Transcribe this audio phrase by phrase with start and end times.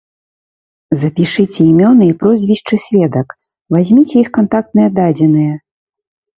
[1.01, 3.27] Запішыце імёны і прозвішчы сведак,
[3.77, 5.53] вазьміце іх кантактныя дадзеныя.